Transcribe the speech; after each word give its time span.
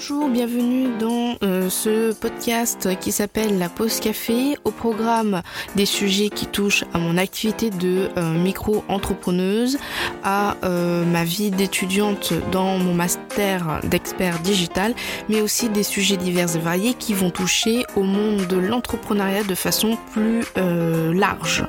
Bonjour, 0.00 0.30
bienvenue 0.30 0.88
dans 0.98 1.36
euh, 1.42 1.68
ce 1.68 2.14
podcast 2.14 2.88
qui 3.00 3.12
s'appelle 3.12 3.58
La 3.58 3.68
Pause 3.68 4.00
Café. 4.00 4.56
Au 4.64 4.70
programme 4.70 5.42
des 5.76 5.84
sujets 5.84 6.30
qui 6.30 6.46
touchent 6.46 6.86
à 6.94 6.98
mon 6.98 7.18
activité 7.18 7.68
de 7.68 8.08
euh, 8.16 8.32
micro-entrepreneuse, 8.32 9.76
à 10.24 10.56
euh, 10.64 11.04
ma 11.04 11.24
vie 11.24 11.50
d'étudiante 11.50 12.32
dans 12.50 12.78
mon 12.78 12.94
master 12.94 13.80
d'expert 13.84 14.38
digital, 14.38 14.94
mais 15.28 15.42
aussi 15.42 15.68
des 15.68 15.82
sujets 15.82 16.16
divers 16.16 16.56
et 16.56 16.60
variés 16.60 16.94
qui 16.94 17.12
vont 17.12 17.28
toucher 17.28 17.84
au 17.94 18.02
monde 18.02 18.46
de 18.46 18.56
l'entrepreneuriat 18.56 19.44
de 19.44 19.54
façon 19.54 19.98
plus 20.14 20.46
large. 21.12 21.66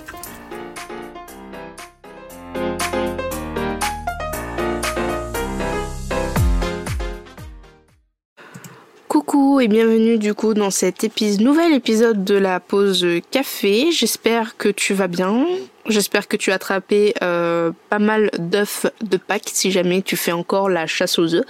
Coucou 9.31 9.61
et 9.61 9.69
bienvenue 9.69 10.17
du 10.17 10.33
coup 10.33 10.53
dans 10.53 10.71
cet 10.71 11.05
épisode, 11.05 11.39
nouvel 11.39 11.73
épisode 11.73 12.25
de 12.25 12.35
la 12.35 12.59
pause 12.59 13.07
café. 13.31 13.89
J'espère 13.89 14.57
que 14.57 14.67
tu 14.67 14.93
vas 14.93 15.07
bien. 15.07 15.45
J'espère 15.87 16.27
que 16.27 16.37
tu 16.37 16.51
as 16.51 16.55
attrapé 16.55 17.13
euh, 17.23 17.71
pas 17.89 17.99
mal 17.99 18.29
d'œufs 18.37 18.85
de 19.01 19.17
Pâques 19.17 19.49
si 19.51 19.71
jamais 19.71 20.01
tu 20.01 20.15
fais 20.15 20.31
encore 20.31 20.69
la 20.69 20.85
chasse 20.85 21.17
aux 21.17 21.33
œufs. 21.33 21.45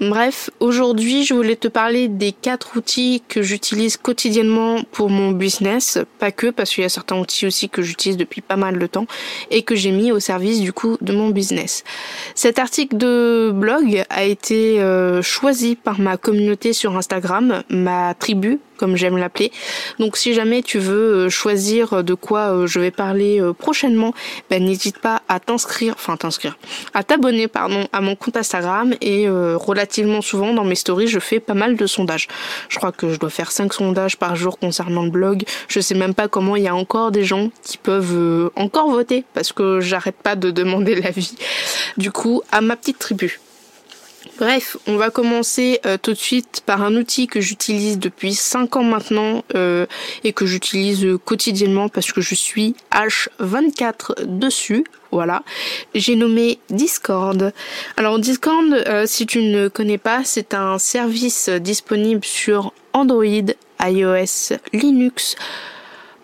Bref, 0.00 0.48
aujourd'hui 0.60 1.24
je 1.24 1.34
voulais 1.34 1.56
te 1.56 1.68
parler 1.68 2.08
des 2.08 2.32
quatre 2.32 2.76
outils 2.76 3.22
que 3.28 3.42
j'utilise 3.42 3.98
quotidiennement 3.98 4.82
pour 4.92 5.10
mon 5.10 5.32
business. 5.32 5.98
Pas 6.18 6.32
que, 6.32 6.48
parce 6.48 6.70
qu'il 6.70 6.82
y 6.82 6.86
a 6.86 6.90
certains 6.90 7.16
outils 7.16 7.46
aussi 7.46 7.68
que 7.68 7.82
j'utilise 7.82 8.16
depuis 8.16 8.40
pas 8.40 8.56
mal 8.56 8.78
de 8.78 8.86
temps 8.86 9.06
et 9.50 9.62
que 9.62 9.74
j'ai 9.74 9.90
mis 9.90 10.10
au 10.10 10.20
service 10.20 10.60
du 10.60 10.72
coup 10.72 10.96
de 11.02 11.12
mon 11.12 11.28
business. 11.28 11.84
Cet 12.34 12.58
article 12.58 12.96
de 12.96 13.50
blog 13.54 14.04
a 14.08 14.24
été 14.24 14.80
euh, 14.80 15.20
choisi 15.20 15.76
par 15.76 16.00
ma 16.00 16.16
communauté 16.16 16.72
sur 16.72 16.96
Instagram, 16.96 17.62
ma 17.68 18.14
tribu 18.14 18.58
comme 18.80 18.96
j'aime 18.96 19.18
l'appeler. 19.18 19.52
Donc 19.98 20.16
si 20.16 20.32
jamais 20.32 20.62
tu 20.62 20.78
veux 20.78 21.26
euh, 21.26 21.28
choisir 21.28 22.02
de 22.02 22.14
quoi 22.14 22.54
euh, 22.54 22.66
je 22.66 22.80
vais 22.80 22.90
parler 22.90 23.38
euh, 23.38 23.52
prochainement, 23.52 24.14
ben 24.48 24.64
n'hésite 24.64 24.98
pas 24.98 25.20
à 25.28 25.38
t'inscrire, 25.38 25.92
enfin 25.96 26.16
t'inscrire, 26.16 26.56
à 26.94 27.04
t'abonner 27.04 27.46
pardon 27.46 27.86
à 27.92 28.00
mon 28.00 28.16
compte 28.16 28.38
Instagram 28.38 28.94
et 29.02 29.28
relativement 29.28 30.22
souvent 30.22 30.54
dans 30.54 30.64
mes 30.64 30.74
stories 30.74 31.08
je 31.08 31.18
fais 31.18 31.40
pas 31.40 31.54
mal 31.54 31.76
de 31.76 31.86
sondages. 31.86 32.26
Je 32.70 32.78
crois 32.78 32.92
que 32.92 33.12
je 33.12 33.18
dois 33.18 33.28
faire 33.28 33.52
5 33.52 33.74
sondages 33.74 34.16
par 34.16 34.34
jour 34.34 34.58
concernant 34.58 35.02
le 35.02 35.10
blog. 35.10 35.44
Je 35.68 35.80
sais 35.80 35.94
même 35.94 36.14
pas 36.14 36.28
comment 36.28 36.56
il 36.56 36.62
y 36.62 36.68
a 36.68 36.74
encore 36.74 37.10
des 37.10 37.24
gens 37.24 37.50
qui 37.62 37.76
peuvent 37.76 38.50
encore 38.56 38.90
voter 38.90 39.24
parce 39.34 39.52
que 39.52 39.80
j'arrête 39.80 40.16
pas 40.16 40.36
de 40.36 40.50
demander 40.50 40.94
l'avis. 41.02 41.34
Du 41.98 42.10
coup, 42.10 42.42
à 42.50 42.62
ma 42.62 42.76
petite 42.76 42.98
tribu. 42.98 43.40
Bref, 44.40 44.78
on 44.86 44.96
va 44.96 45.10
commencer 45.10 45.80
euh, 45.84 45.98
tout 46.02 46.12
de 46.12 46.18
suite 46.18 46.62
par 46.64 46.82
un 46.82 46.96
outil 46.96 47.26
que 47.26 47.42
j'utilise 47.42 47.98
depuis 47.98 48.32
5 48.32 48.74
ans 48.76 48.82
maintenant 48.82 49.44
euh, 49.54 49.84
et 50.24 50.32
que 50.32 50.46
j'utilise 50.46 51.06
quotidiennement 51.26 51.90
parce 51.90 52.10
que 52.10 52.22
je 52.22 52.34
suis 52.34 52.74
H24 52.90 54.24
dessus. 54.24 54.84
Voilà, 55.12 55.42
j'ai 55.94 56.16
nommé 56.16 56.58
Discord. 56.70 57.52
Alors 57.98 58.18
Discord, 58.18 58.72
euh, 58.72 59.04
si 59.06 59.26
tu 59.26 59.42
ne 59.42 59.68
connais 59.68 59.98
pas, 59.98 60.24
c'est 60.24 60.54
un 60.54 60.78
service 60.78 61.50
disponible 61.50 62.24
sur 62.24 62.72
Android, 62.94 63.52
iOS, 63.78 64.56
Linux, 64.72 65.36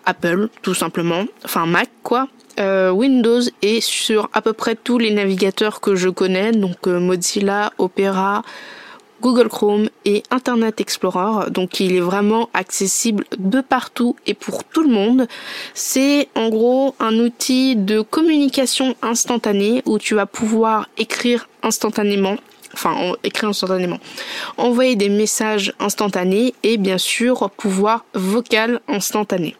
Apple 0.07 0.49
tout 0.63 0.73
simplement, 0.73 1.25
enfin 1.45 1.67
Mac 1.67 1.89
quoi. 2.01 2.27
Euh, 2.59 2.89
Windows 2.89 3.41
et 3.61 3.81
sur 3.81 4.29
à 4.33 4.41
peu 4.41 4.53
près 4.53 4.75
tous 4.75 4.97
les 4.97 5.11
navigateurs 5.11 5.79
que 5.79 5.95
je 5.95 6.09
connais, 6.09 6.51
donc 6.51 6.87
euh, 6.87 6.99
Mozilla, 6.99 7.71
Opera, 7.77 8.41
Google 9.21 9.47
Chrome 9.47 9.89
et 10.05 10.23
Internet 10.31 10.81
Explorer. 10.81 11.51
Donc 11.51 11.79
il 11.79 11.95
est 11.95 12.01
vraiment 12.01 12.49
accessible 12.53 13.25
de 13.37 13.61
partout 13.61 14.15
et 14.25 14.33
pour 14.33 14.63
tout 14.63 14.81
le 14.81 14.89
monde. 14.89 15.27
C'est 15.75 16.29
en 16.35 16.49
gros 16.49 16.95
un 16.99 17.19
outil 17.19 17.75
de 17.75 18.01
communication 18.01 18.95
instantanée 19.03 19.83
où 19.85 19.99
tu 19.99 20.15
vas 20.15 20.25
pouvoir 20.25 20.89
écrire 20.97 21.47
instantanément 21.63 22.37
enfin 22.73 23.13
écrire 23.23 23.49
instantanément, 23.49 23.97
envoyer 24.57 24.95
des 24.95 25.09
messages 25.09 25.73
instantanés 25.79 26.53
et 26.63 26.77
bien 26.77 26.97
sûr 26.97 27.49
pouvoir 27.51 28.05
vocal 28.13 28.81
instantané 28.87 29.55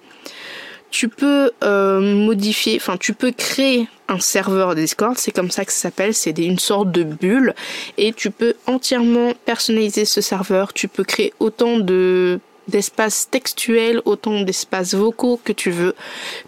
tu 0.90 1.10
peux 1.10 1.52
euh, 1.64 2.00
modifier, 2.00 2.78
enfin 2.78 2.98
tu 2.98 3.14
peux 3.14 3.32
créer 3.32 3.88
un 4.08 4.20
serveur 4.20 4.74
Discord, 4.76 5.18
c'est 5.18 5.32
comme 5.32 5.52
ça 5.52 5.66
que 5.66 5.72
ça 5.72 5.80
s'appelle, 5.80 6.14
c'est 6.14 6.38
une 6.38 6.60
sorte 6.60 6.92
de 6.92 7.04
bulle 7.04 7.54
et 7.98 8.14
tu 8.14 8.32
peux 8.32 8.54
entièrement 8.66 9.34
personnaliser 9.46 10.06
ce 10.06 10.22
serveur, 10.22 10.74
tu 10.74 10.88
peux 10.88 11.04
créer 11.04 11.34
autant 11.40 11.80
de 11.80 12.40
d'espaces 12.68 13.30
textuels, 13.30 14.02
autant 14.04 14.42
d'espaces 14.42 14.94
vocaux 14.94 15.40
que 15.42 15.54
tu 15.54 15.72
veux. 15.72 15.96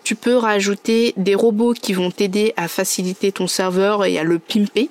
Tu 0.04 0.16
peux 0.16 0.36
rajouter 0.36 1.14
des 1.16 1.34
robots 1.34 1.74
qui 1.74 1.94
vont 1.94 2.12
t'aider 2.12 2.54
à 2.58 2.68
faciliter 2.68 3.32
ton 3.32 3.48
serveur 3.48 4.04
et 4.04 4.20
à 4.20 4.24
le 4.24 4.38
pimper. 4.38 4.90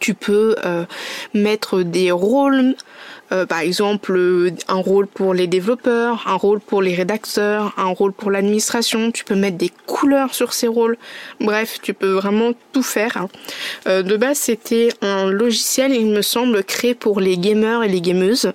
Tu 0.00 0.14
peux 0.14 0.56
euh, 0.64 0.84
mettre 1.34 1.82
des 1.82 2.10
rôles 2.10 2.74
euh, 3.34 3.46
par 3.46 3.60
exemple 3.60 4.12
euh, 4.16 4.50
un 4.68 4.76
rôle 4.76 5.06
pour 5.06 5.34
les 5.34 5.46
développeurs, 5.46 6.24
un 6.26 6.34
rôle 6.34 6.60
pour 6.60 6.82
les 6.82 6.94
rédacteurs, 6.94 7.74
un 7.76 7.88
rôle 7.88 8.12
pour 8.12 8.30
l'administration. 8.30 9.10
Tu 9.10 9.24
peux 9.24 9.34
mettre 9.34 9.56
des 9.56 9.70
couleurs 9.86 10.34
sur 10.34 10.52
ces 10.52 10.68
rôles. 10.68 10.96
Bref, 11.40 11.78
tu 11.82 11.94
peux 11.94 12.12
vraiment 12.12 12.52
tout 12.72 12.82
faire. 12.82 13.16
Hein. 13.16 13.28
Euh, 13.88 14.02
de 14.02 14.16
base, 14.16 14.38
c'était 14.38 14.90
un 15.00 15.30
logiciel, 15.30 15.92
il 15.92 16.06
me 16.06 16.22
semble, 16.22 16.62
créé 16.62 16.94
pour 16.94 17.20
les 17.20 17.36
gamers 17.36 17.82
et 17.82 17.88
les 17.88 18.00
gameuses. 18.00 18.52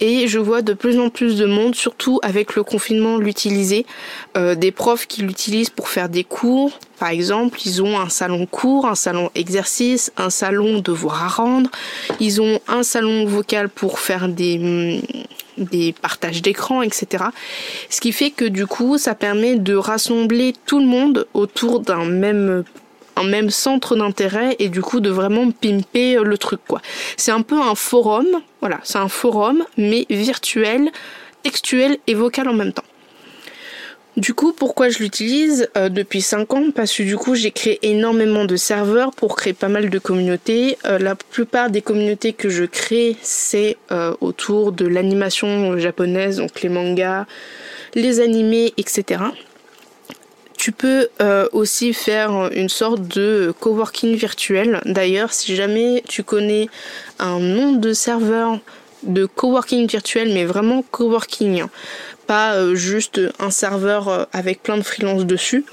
Et 0.00 0.28
je 0.28 0.38
vois 0.38 0.62
de 0.62 0.72
plus 0.72 0.98
en 0.98 1.10
plus 1.10 1.36
de 1.36 1.46
monde, 1.46 1.74
surtout 1.74 2.20
avec 2.22 2.54
le 2.54 2.62
confinement, 2.62 3.18
l'utiliser. 3.18 3.86
des 4.34 4.72
profs 4.72 5.06
qui 5.06 5.22
l'utilisent 5.22 5.70
pour 5.70 5.88
faire 5.88 6.08
des 6.08 6.24
cours, 6.24 6.78
par 7.02 7.10
exemple, 7.10 7.58
ils 7.66 7.82
ont 7.82 7.98
un 7.98 8.08
salon 8.08 8.46
cours, 8.46 8.86
un 8.86 8.94
salon 8.94 9.28
exercice, 9.34 10.12
un 10.16 10.30
salon 10.30 10.78
devoir 10.78 11.24
à 11.24 11.26
rendre. 11.26 11.68
Ils 12.20 12.40
ont 12.40 12.60
un 12.68 12.84
salon 12.84 13.26
vocal 13.26 13.68
pour 13.68 13.98
faire 13.98 14.28
des, 14.28 15.02
mm, 15.58 15.92
partages 16.00 16.42
d'écran, 16.42 16.80
etc. 16.80 17.24
Ce 17.90 18.00
qui 18.00 18.12
fait 18.12 18.30
que 18.30 18.44
du 18.44 18.68
coup, 18.68 18.98
ça 18.98 19.16
permet 19.16 19.56
de 19.56 19.74
rassembler 19.74 20.54
tout 20.64 20.78
le 20.78 20.86
monde 20.86 21.26
autour 21.34 21.80
d'un 21.80 22.04
même 22.04 22.62
centre 23.50 23.96
d'intérêt 23.96 24.54
et 24.60 24.68
du 24.68 24.80
coup 24.80 25.00
de 25.00 25.10
vraiment 25.10 25.50
pimper 25.50 26.22
le 26.22 26.38
truc. 26.38 26.60
C'est 27.16 27.32
un 27.32 27.42
peu 27.42 27.60
un 27.60 27.74
forum, 27.74 28.28
voilà, 28.60 28.78
c'est 28.84 28.98
un 28.98 29.08
forum 29.08 29.64
mais 29.76 30.06
virtuel, 30.08 30.92
textuel 31.42 31.98
et 32.06 32.14
vocal 32.14 32.48
en 32.48 32.54
même 32.54 32.72
temps. 32.72 32.84
Du 34.18 34.34
coup, 34.34 34.52
pourquoi 34.52 34.90
je 34.90 34.98
l'utilise 34.98 35.70
euh, 35.74 35.88
depuis 35.88 36.20
5 36.20 36.52
ans? 36.52 36.70
Parce 36.74 36.94
que 36.94 37.02
du 37.02 37.16
coup, 37.16 37.34
j'ai 37.34 37.50
créé 37.50 37.78
énormément 37.82 38.44
de 38.44 38.56
serveurs 38.56 39.10
pour 39.12 39.36
créer 39.36 39.54
pas 39.54 39.68
mal 39.68 39.88
de 39.88 39.98
communautés. 39.98 40.76
Euh, 40.84 40.98
la 40.98 41.14
plupart 41.14 41.70
des 41.70 41.80
communautés 41.80 42.34
que 42.34 42.50
je 42.50 42.64
crée, 42.64 43.16
c'est 43.22 43.78
euh, 43.90 44.14
autour 44.20 44.72
de 44.72 44.86
l'animation 44.86 45.78
japonaise, 45.78 46.36
donc 46.36 46.60
les 46.60 46.68
mangas, 46.68 47.24
les 47.94 48.20
animés, 48.20 48.74
etc. 48.76 49.22
Tu 50.58 50.70
peux 50.70 51.08
aussi 51.50 51.92
faire 51.92 52.50
une 52.54 52.68
sorte 52.68 53.02
de 53.02 53.52
coworking 53.58 54.14
virtuel. 54.14 54.80
D'ailleurs, 54.84 55.32
si 55.32 55.56
jamais 55.56 56.04
tu 56.06 56.22
connais 56.22 56.68
un 57.18 57.40
nom 57.40 57.72
de 57.72 57.92
serveur 57.92 58.60
de 59.02 59.26
coworking 59.26 59.86
virtuel, 59.86 60.32
mais 60.32 60.44
vraiment 60.44 60.82
coworking, 60.90 61.64
pas 62.26 62.54
euh, 62.54 62.74
juste 62.74 63.20
un 63.38 63.50
serveur 63.50 64.08
euh, 64.08 64.24
avec 64.32 64.62
plein 64.62 64.76
de 64.76 64.82
freelance 64.82 65.26
dessus. 65.26 65.64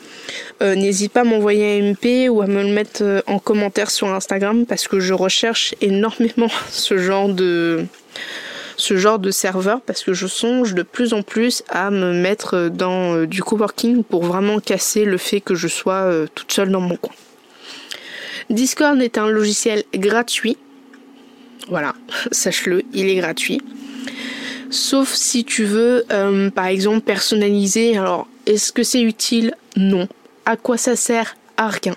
Euh, 0.61 0.75
n'hésite 0.75 1.13
pas 1.13 1.21
à 1.21 1.23
m'envoyer 1.23 1.79
un 1.79 1.91
MP 1.93 2.29
ou 2.29 2.41
à 2.41 2.47
me 2.47 2.63
le 2.63 2.73
mettre 2.73 3.23
en 3.27 3.39
commentaire 3.39 3.91
sur 3.91 4.07
Instagram 4.07 4.65
parce 4.65 4.87
que 4.87 4.99
je 4.99 5.13
recherche 5.13 5.75
énormément 5.81 6.49
ce 6.69 6.97
genre 6.97 7.29
de 7.29 7.85
ce 8.77 8.95
genre 8.95 9.19
de 9.19 9.29
serveur 9.29 9.81
parce 9.81 10.03
que 10.03 10.13
je 10.13 10.25
songe 10.25 10.73
de 10.73 10.83
plus 10.83 11.13
en 11.13 11.21
plus 11.21 11.63
à 11.67 11.91
me 11.91 12.13
mettre 12.13 12.69
dans 12.69 13.25
du 13.25 13.43
coworking 13.43 14.03
pour 14.03 14.23
vraiment 14.23 14.59
casser 14.59 15.03
le 15.03 15.17
fait 15.17 15.41
que 15.41 15.53
je 15.53 15.67
sois 15.67 16.09
toute 16.33 16.53
seule 16.53 16.69
dans 16.69 16.79
mon 16.79 16.95
coin. 16.95 17.13
Discord 18.49 18.99
est 19.01 19.17
un 19.17 19.27
logiciel 19.27 19.83
gratuit. 19.93 20.57
Voilà, 21.69 21.93
sache-le, 22.31 22.83
il 22.93 23.07
est 23.09 23.15
gratuit 23.15 23.61
sauf 24.69 25.13
si 25.13 25.43
tu 25.43 25.63
veux, 25.63 26.05
euh, 26.11 26.49
par 26.49 26.67
exemple, 26.67 27.01
personnaliser. 27.01 27.97
Alors, 27.97 28.27
est-ce 28.45 28.71
que 28.71 28.83
c'est 28.83 29.01
utile? 29.01 29.53
Non. 29.75 30.07
À 30.45 30.55
quoi 30.55 30.77
ça 30.77 30.95
sert? 30.95 31.35
À 31.57 31.67
rien. 31.67 31.95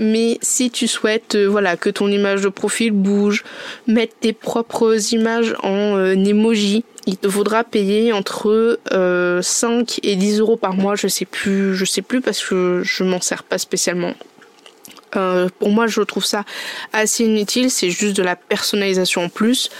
Mais 0.00 0.38
si 0.42 0.70
tu 0.70 0.88
souhaites 0.88 1.36
euh, 1.36 1.46
voilà 1.46 1.76
que 1.76 1.90
ton 1.90 2.08
image 2.08 2.42
de 2.42 2.48
profil 2.48 2.90
bouge, 2.90 3.44
mettre 3.86 4.14
tes 4.18 4.32
propres 4.32 4.96
images 5.12 5.54
en 5.62 5.96
euh, 5.96 6.14
emoji, 6.14 6.84
il 7.06 7.16
te 7.16 7.28
faudra 7.28 7.62
payer 7.62 8.12
entre 8.12 8.80
5 9.40 10.00
et 10.02 10.16
10 10.16 10.40
euros 10.40 10.56
par 10.56 10.74
mois, 10.74 10.96
je 10.96 11.06
sais 11.06 11.24
plus, 11.24 11.76
je 11.76 11.84
sais 11.84 12.02
plus 12.02 12.20
parce 12.20 12.42
que 12.42 12.82
je 12.84 13.04
m'en 13.04 13.20
sers 13.20 13.44
pas 13.44 13.58
spécialement. 13.58 14.12
Pour 15.10 15.70
moi, 15.70 15.86
je 15.86 16.00
trouve 16.02 16.24
ça 16.24 16.44
assez 16.92 17.24
inutile, 17.24 17.70
c'est 17.70 17.90
juste 17.90 18.16
de 18.16 18.22
la 18.22 18.36
personnalisation 18.36 19.24
en 19.24 19.28
plus. 19.28 19.70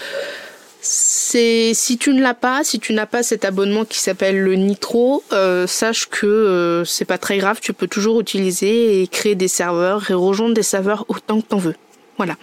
c'est 0.81 1.73
si 1.73 1.97
tu 1.97 2.13
ne 2.13 2.21
l'as 2.21 2.33
pas, 2.33 2.63
si 2.63 2.79
tu 2.79 2.93
n'as 2.93 3.05
pas 3.05 3.23
cet 3.23 3.45
abonnement 3.45 3.85
qui 3.85 3.99
s'appelle 3.99 4.39
le 4.39 4.55
Nitro, 4.55 5.23
euh, 5.33 5.67
sache 5.67 6.07
que 6.07 6.25
euh, 6.25 6.85
c'est 6.85 7.05
pas 7.05 7.17
très 7.17 7.37
grave, 7.37 7.59
tu 7.61 7.73
peux 7.73 7.87
toujours 7.87 8.21
utiliser 8.21 9.01
et 9.01 9.07
créer 9.07 9.35
des 9.35 9.47
serveurs 9.47 10.09
et 10.09 10.13
rejoindre 10.13 10.53
des 10.53 10.63
serveurs 10.63 11.05
autant 11.09 11.41
que 11.41 11.47
t'en 11.47 11.57
veux. 11.57 11.75
Voilà. 12.17 12.35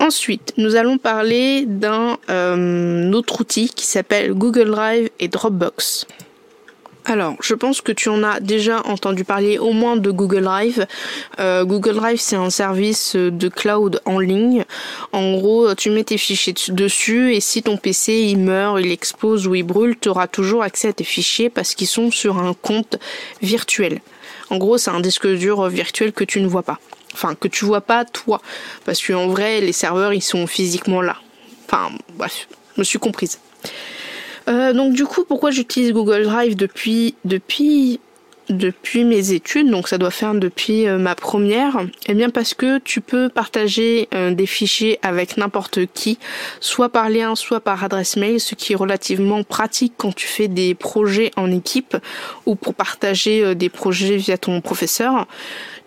Ensuite, 0.00 0.54
nous 0.56 0.76
allons 0.76 0.96
parler 0.96 1.64
d'un 1.66 2.18
euh, 2.30 3.12
autre 3.12 3.40
outil 3.40 3.68
qui 3.68 3.84
s'appelle 3.84 4.32
Google 4.32 4.70
Drive 4.70 5.10
et 5.18 5.28
Dropbox. 5.28 6.06
Alors, 7.04 7.36
je 7.40 7.54
pense 7.54 7.80
que 7.80 7.92
tu 7.92 8.10
en 8.10 8.22
as 8.22 8.40
déjà 8.40 8.82
entendu 8.84 9.24
parler 9.24 9.58
au 9.58 9.72
moins 9.72 9.96
de 9.96 10.10
Google 10.10 10.42
Drive. 10.42 10.86
Euh, 11.40 11.64
Google 11.64 11.94
Drive, 11.94 12.20
c'est 12.20 12.36
un 12.36 12.50
service 12.50 13.16
de 13.16 13.48
cloud 13.48 14.00
en 14.04 14.18
ligne. 14.18 14.64
En 15.12 15.32
gros, 15.38 15.74
tu 15.74 15.90
mets 15.90 16.04
tes 16.04 16.18
fichiers 16.18 16.54
dessus 16.68 17.34
et 17.34 17.40
si 17.40 17.62
ton 17.62 17.78
PC 17.78 18.12
il 18.12 18.38
meurt, 18.38 18.78
il 18.80 18.92
explose 18.92 19.46
ou 19.46 19.54
il 19.54 19.62
brûle, 19.62 19.96
tu 19.98 20.10
auras 20.10 20.26
toujours 20.26 20.62
accès 20.62 20.88
à 20.88 20.92
tes 20.92 21.04
fichiers 21.04 21.48
parce 21.48 21.74
qu'ils 21.74 21.86
sont 21.86 22.10
sur 22.10 22.38
un 22.38 22.52
compte 22.52 22.98
virtuel. 23.40 24.00
En 24.50 24.58
gros, 24.58 24.76
c'est 24.76 24.90
un 24.90 25.00
disque 25.00 25.26
dur 25.26 25.66
virtuel 25.68 26.12
que 26.12 26.24
tu 26.24 26.40
ne 26.40 26.46
vois 26.46 26.62
pas. 26.62 26.78
Enfin, 27.14 27.34
que 27.34 27.48
tu 27.48 27.64
vois 27.64 27.80
pas 27.80 28.04
toi. 28.04 28.40
Parce 28.84 29.04
qu'en 29.04 29.28
vrai, 29.28 29.60
les 29.60 29.72
serveurs, 29.72 30.12
ils 30.12 30.22
sont 30.22 30.46
physiquement 30.46 31.00
là. 31.00 31.16
Enfin, 31.66 31.90
bref, 32.16 32.48
je 32.76 32.80
me 32.80 32.84
suis 32.84 32.98
comprise. 32.98 33.38
Euh, 34.48 34.72
donc 34.72 34.94
du 34.94 35.04
coup, 35.04 35.24
pourquoi 35.24 35.50
j'utilise 35.50 35.92
Google 35.92 36.24
Drive 36.24 36.56
depuis 36.56 37.14
depuis 37.24 38.00
depuis 38.48 39.04
mes 39.04 39.32
études, 39.32 39.70
donc 39.70 39.88
ça 39.88 39.98
doit 39.98 40.10
faire 40.10 40.32
depuis 40.32 40.86
euh, 40.86 40.96
ma 40.96 41.14
première, 41.14 41.84
eh 42.06 42.14
bien 42.14 42.30
parce 42.30 42.54
que 42.54 42.78
tu 42.78 43.02
peux 43.02 43.28
partager 43.28 44.08
euh, 44.14 44.32
des 44.32 44.46
fichiers 44.46 44.98
avec 45.02 45.36
n'importe 45.36 45.80
qui, 45.92 46.18
soit 46.58 46.88
par 46.88 47.10
lien, 47.10 47.34
soit 47.36 47.60
par 47.60 47.84
adresse 47.84 48.16
mail, 48.16 48.40
ce 48.40 48.54
qui 48.54 48.72
est 48.72 48.76
relativement 48.76 49.42
pratique 49.42 49.92
quand 49.98 50.14
tu 50.14 50.26
fais 50.26 50.48
des 50.48 50.74
projets 50.74 51.30
en 51.36 51.50
équipe 51.50 51.98
ou 52.46 52.54
pour 52.54 52.74
partager 52.74 53.54
des 53.54 53.68
projets 53.68 54.16
via 54.16 54.38
ton 54.38 54.62
professeur. 54.62 55.26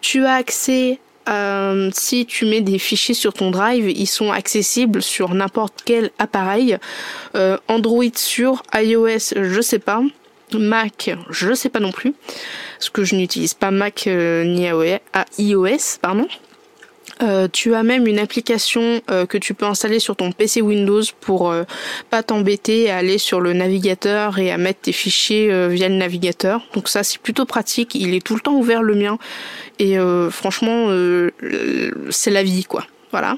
Tu 0.02 0.26
as 0.26 0.36
accès 0.36 1.00
euh, 1.30 1.90
si 1.94 2.26
tu 2.26 2.46
mets 2.46 2.62
des 2.62 2.80
fichiers 2.80 3.16
sur 3.16 3.34
ton 3.34 3.52
drive, 3.52 3.90
ils 3.90 4.08
sont 4.08 4.32
accessibles 4.32 5.02
sur 5.02 5.34
n'importe 5.34 5.82
quel 5.86 6.12
appareil. 6.20 6.78
Euh, 7.36 7.58
Android 7.68 8.16
sur 8.16 8.64
iOS, 8.74 9.34
je 9.36 9.62
sais 9.62 9.80
pas. 9.80 10.02
Mac, 10.54 11.10
je 11.30 11.54
sais 11.54 11.70
pas 11.70 11.80
non 11.80 11.94
plus, 11.94 12.14
parce 12.78 12.90
que 12.90 13.06
je 13.06 13.16
n'utilise 13.16 13.54
pas 13.54 13.72
Mac 13.72 14.06
euh, 14.08 14.44
ni 14.44 14.68
iOS, 15.38 16.00
pardon. 16.02 16.28
Euh, 17.22 17.48
tu 17.52 17.76
as 17.76 17.84
même 17.84 18.08
une 18.08 18.20
application 18.20 19.02
euh, 19.12 19.26
que 19.26 19.38
tu 19.38 19.54
peux 19.54 19.66
installer 19.66 20.00
sur 20.00 20.16
ton 20.16 20.32
PC 20.32 20.62
Windows 20.62 21.04
pour 21.20 21.52
euh, 21.52 21.64
pas 22.10 22.24
t'embêter 22.24 22.90
à 22.90 22.98
aller 22.98 23.18
sur 23.18 23.42
le 23.42 23.54
navigateur 23.54 24.40
et 24.40 24.52
à 24.52 24.58
mettre 24.58 24.82
tes 24.82 24.92
fichiers 24.92 25.68
via 25.68 25.88
le 25.88 25.96
navigateur. 25.96 26.66
Donc 26.74 26.90
ça 26.90 27.04
c'est 27.04 27.20
plutôt 27.20 27.46
pratique. 27.46 27.96
Il 27.96 28.14
est 28.14 28.26
tout 28.26 28.36
le 28.36 28.42
temps 28.42 28.56
ouvert 28.56 28.82
le 28.82 28.96
mien 28.96 29.18
et 29.80 29.98
franchement 30.30 30.88
c'est 32.10 32.32
la 32.32 32.44
vie 32.44 32.64
quoi. 32.64 32.86
Voilà. 33.12 33.38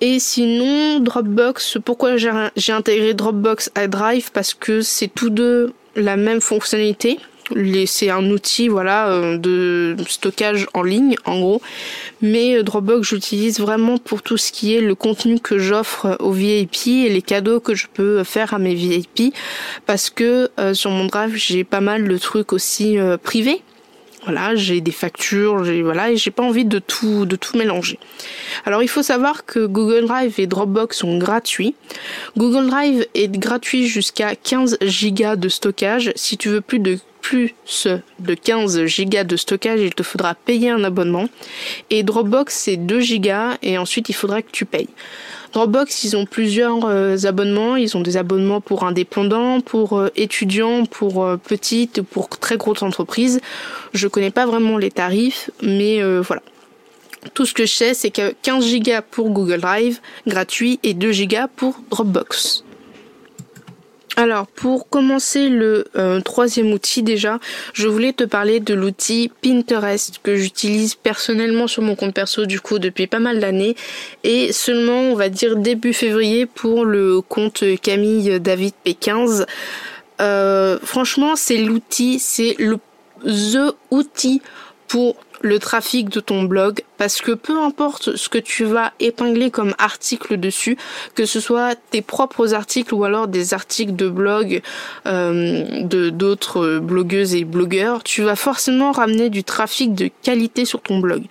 Et 0.00 0.18
sinon 0.18 1.00
Dropbox, 1.00 1.78
pourquoi 1.84 2.16
j'ai 2.16 2.72
intégré 2.72 3.14
Dropbox 3.14 3.70
à 3.74 3.88
Drive? 3.88 4.30
Parce 4.32 4.54
que 4.54 4.80
c'est 4.80 5.08
tous 5.08 5.30
deux 5.30 5.72
la 5.96 6.16
même 6.16 6.40
fonctionnalité 6.40 7.18
c'est 7.86 8.10
un 8.10 8.30
outil 8.30 8.68
voilà 8.68 9.08
euh, 9.08 9.36
de 9.36 9.96
stockage 10.08 10.66
en 10.74 10.82
ligne 10.82 11.16
en 11.24 11.40
gros 11.40 11.62
mais 12.22 12.56
euh, 12.56 12.62
Dropbox 12.62 13.08
j'utilise 13.08 13.60
vraiment 13.60 13.98
pour 13.98 14.22
tout 14.22 14.36
ce 14.36 14.52
qui 14.52 14.74
est 14.74 14.80
le 14.80 14.94
contenu 14.94 15.38
que 15.38 15.58
j'offre 15.58 16.16
aux 16.20 16.32
VIP 16.32 16.86
et 16.86 17.08
les 17.08 17.22
cadeaux 17.22 17.60
que 17.60 17.74
je 17.74 17.86
peux 17.92 18.24
faire 18.24 18.54
à 18.54 18.58
mes 18.58 18.74
VIP 18.74 19.34
parce 19.86 20.10
que 20.10 20.50
euh, 20.58 20.74
sur 20.74 20.90
mon 20.90 21.06
Drive 21.06 21.34
j'ai 21.36 21.64
pas 21.64 21.80
mal 21.80 22.08
de 22.08 22.18
trucs 22.18 22.52
aussi 22.52 22.96
privés 23.22 23.62
voilà, 24.24 24.54
j'ai 24.54 24.80
des 24.80 24.90
factures, 24.90 25.64
j'ai 25.64 25.82
voilà, 25.82 26.10
et 26.10 26.16
j'ai 26.16 26.30
pas 26.30 26.42
envie 26.42 26.64
de 26.64 26.78
tout 26.78 27.26
de 27.26 27.36
tout 27.36 27.58
mélanger. 27.58 27.98
Alors 28.64 28.82
il 28.82 28.88
faut 28.88 29.02
savoir 29.02 29.44
que 29.44 29.66
Google 29.66 30.06
Drive 30.06 30.40
et 30.40 30.46
Dropbox 30.46 30.96
sont 30.96 31.18
gratuits. 31.18 31.74
Google 32.38 32.68
Drive 32.68 33.06
est 33.14 33.28
gratuit 33.28 33.86
jusqu'à 33.86 34.34
15 34.34 34.78
gigas 34.80 35.36
de 35.36 35.50
stockage. 35.50 36.10
Si 36.16 36.38
tu 36.38 36.48
veux 36.48 36.62
plus 36.62 36.78
de 36.78 36.98
plus 37.24 37.54
de 38.18 38.34
15 38.34 38.84
gigas 38.84 39.24
de 39.24 39.36
stockage, 39.36 39.80
il 39.80 39.94
te 39.94 40.02
faudra 40.02 40.34
payer 40.34 40.68
un 40.68 40.84
abonnement. 40.84 41.30
Et 41.88 42.02
Dropbox, 42.02 42.54
c'est 42.54 42.76
2 42.76 43.00
gigas 43.00 43.56
et 43.62 43.78
ensuite 43.78 44.10
il 44.10 44.12
faudra 44.12 44.42
que 44.42 44.50
tu 44.52 44.66
payes. 44.66 44.90
Dropbox, 45.54 46.04
ils 46.04 46.16
ont 46.18 46.26
plusieurs 46.26 46.84
euh, 46.84 47.16
abonnements. 47.24 47.76
Ils 47.76 47.96
ont 47.96 48.02
des 48.02 48.18
abonnements 48.18 48.60
pour 48.60 48.84
indépendants, 48.84 49.62
pour 49.62 49.98
euh, 49.98 50.10
étudiants, 50.16 50.84
pour 50.84 51.24
euh, 51.24 51.38
petites, 51.38 52.02
pour 52.02 52.28
très 52.28 52.58
grosses 52.58 52.82
entreprises. 52.82 53.40
Je 53.94 54.06
connais 54.06 54.30
pas 54.30 54.44
vraiment 54.44 54.76
les 54.76 54.90
tarifs, 54.90 55.50
mais 55.62 56.02
voilà. 56.20 56.42
Tout 57.32 57.46
ce 57.46 57.54
que 57.54 57.64
je 57.64 57.72
sais, 57.72 57.94
c'est 57.94 58.10
que 58.10 58.34
15 58.42 58.66
gigas 58.66 59.00
pour 59.00 59.30
Google 59.30 59.60
Drive 59.60 60.02
gratuit 60.26 60.78
et 60.82 60.92
2 60.92 61.10
gigas 61.12 61.48
pour 61.48 61.80
Dropbox. 61.90 62.64
Alors 64.16 64.46
pour 64.46 64.88
commencer 64.88 65.48
le 65.48 65.86
euh, 65.96 66.20
troisième 66.20 66.72
outil 66.72 67.02
déjà, 67.02 67.40
je 67.72 67.88
voulais 67.88 68.12
te 68.12 68.22
parler 68.22 68.60
de 68.60 68.72
l'outil 68.72 69.32
Pinterest 69.42 70.20
que 70.22 70.36
j'utilise 70.36 70.94
personnellement 70.94 71.66
sur 71.66 71.82
mon 71.82 71.96
compte 71.96 72.14
perso 72.14 72.46
du 72.46 72.60
coup 72.60 72.78
depuis 72.78 73.08
pas 73.08 73.18
mal 73.18 73.40
d'années 73.40 73.74
et 74.22 74.52
seulement 74.52 75.00
on 75.00 75.16
va 75.16 75.28
dire 75.30 75.56
début 75.56 75.92
février 75.92 76.46
pour 76.46 76.84
le 76.84 77.20
compte 77.22 77.64
Camille 77.82 78.38
David 78.38 78.74
P15. 78.86 79.46
Euh, 80.20 80.78
franchement 80.84 81.34
c'est 81.34 81.58
l'outil, 81.58 82.20
c'est 82.20 82.54
le 82.60 82.78
the 83.24 83.74
outil 83.90 84.42
pour 84.86 85.16
le 85.40 85.58
trafic 85.58 86.08
de 86.08 86.20
ton 86.20 86.44
blog 86.44 86.82
parce 86.96 87.20
que 87.20 87.32
peu 87.32 87.58
importe 87.60 88.16
ce 88.16 88.28
que 88.28 88.38
tu 88.38 88.64
vas 88.64 88.92
épingler 89.00 89.50
comme 89.50 89.74
article 89.78 90.38
dessus, 90.38 90.76
que 91.14 91.26
ce 91.26 91.40
soit 91.40 91.76
tes 91.90 92.02
propres 92.02 92.54
articles 92.54 92.94
ou 92.94 93.04
alors 93.04 93.28
des 93.28 93.54
articles 93.54 93.94
de 93.94 94.08
blog 94.08 94.62
euh, 95.06 95.82
de 95.82 96.10
d'autres 96.10 96.78
blogueuses 96.78 97.34
et 97.34 97.44
blogueurs, 97.44 98.02
tu 98.02 98.22
vas 98.22 98.36
forcément 98.36 98.92
ramener 98.92 99.30
du 99.30 99.44
trafic 99.44 99.94
de 99.94 100.10
qualité 100.22 100.64
sur 100.64 100.80
ton 100.80 100.98
blog. 100.98 101.24